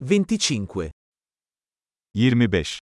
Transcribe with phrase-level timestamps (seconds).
[0.00, 0.90] 25
[2.14, 2.81] 25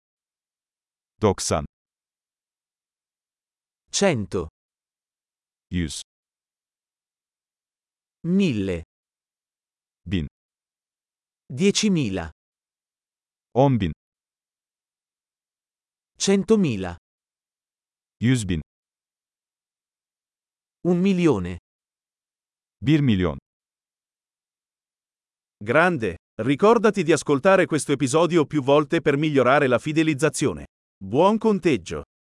[1.21, 1.61] 90
[3.91, 4.47] 100
[5.69, 6.01] 100
[8.21, 8.81] 1000
[10.03, 10.25] Bin
[11.53, 12.29] 10.000
[13.53, 13.91] 10 bin
[16.17, 16.95] 100.000
[18.17, 18.59] 100
[20.87, 21.57] Un milione
[22.83, 23.35] 1 milyon
[25.63, 30.65] Grande, ricordati di ascoltare questo episodio più volte per migliorare la fidelizzazione.
[31.03, 32.03] Buon conteggio!